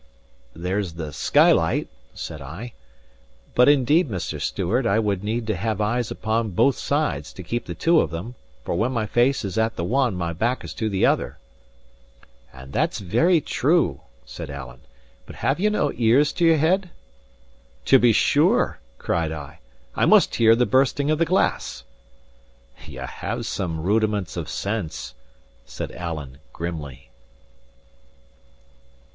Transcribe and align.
"There's 0.55 0.93
the 0.93 1.13
skylight," 1.13 1.87
said 2.15 2.41
I. 2.41 2.73
"But 3.53 3.69
indeed, 3.69 4.09
Mr. 4.09 4.41
Stewart, 4.41 4.83
I 4.87 4.97
would 4.97 5.23
need 5.23 5.45
to 5.45 5.55
have 5.55 5.79
eyes 5.79 6.09
upon 6.09 6.49
both 6.57 6.75
sides 6.75 7.31
to 7.33 7.43
keep 7.43 7.67
the 7.67 7.75
two 7.75 7.99
of 8.01 8.09
them; 8.09 8.33
for 8.65 8.73
when 8.73 8.93
my 8.93 9.05
face 9.05 9.45
is 9.45 9.59
at 9.59 9.75
the 9.75 9.83
one, 9.83 10.15
my 10.15 10.33
back 10.33 10.63
is 10.63 10.73
to 10.73 10.89
the 10.89 11.05
other." 11.05 11.37
"And 12.51 12.73
that's 12.73 12.97
very 12.97 13.41
true," 13.41 14.01
said 14.25 14.49
Alan. 14.49 14.79
"But 15.27 15.35
have 15.35 15.59
ye 15.59 15.69
no 15.69 15.91
ears 15.93 16.33
to 16.33 16.45
your 16.45 16.57
head?" 16.57 16.89
"To 17.85 17.99
be 17.99 18.11
sure!" 18.11 18.79
cried 18.97 19.31
I. 19.31 19.59
"I 19.95 20.07
must 20.07 20.33
hear 20.33 20.55
the 20.55 20.65
bursting 20.65 21.11
of 21.11 21.19
the 21.19 21.25
glass!" 21.29 21.83
"Ye 22.87 22.95
have 23.05 23.45
some 23.45 23.79
rudiments 23.83 24.35
of 24.35 24.49
sense," 24.49 25.13
said 25.67 25.91
Alan, 25.91 26.39
grimly. 26.53 27.11